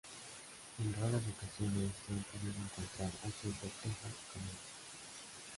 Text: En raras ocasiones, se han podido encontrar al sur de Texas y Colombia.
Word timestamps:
En 0.83 0.91
raras 0.99 1.21
ocasiones, 1.29 1.91
se 2.07 2.13
han 2.13 2.25
podido 2.33 2.53
encontrar 2.57 3.11
al 3.23 3.31
sur 3.33 3.51
de 3.51 3.67
Texas 3.83 4.11
y 4.15 4.33
Colombia. 4.33 4.59